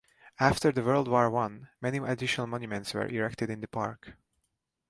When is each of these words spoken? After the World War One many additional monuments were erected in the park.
After 0.39 0.71
the 0.71 0.81
World 0.81 1.07
War 1.07 1.29
One 1.29 1.69
many 1.79 1.99
additional 1.99 2.47
monuments 2.47 2.95
were 2.95 3.05
erected 3.07 3.51
in 3.51 3.61
the 3.61 3.67
park. 3.67 4.13